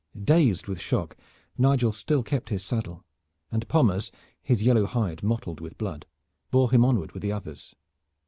Dazed 0.19 0.67
with 0.67 0.79
the 0.79 0.83
shock, 0.83 1.15
Nigel 1.59 1.91
still 1.91 2.23
kept 2.23 2.49
his 2.49 2.65
saddle, 2.65 3.03
and 3.51 3.67
Pommers, 3.67 4.11
his 4.41 4.63
yellow 4.63 4.87
hide 4.87 5.21
mottled 5.21 5.59
with 5.59 5.77
blood, 5.77 6.07
bore 6.49 6.71
him 6.71 6.83
onward 6.83 7.11
with 7.11 7.21
the 7.21 7.31
others. 7.31 7.75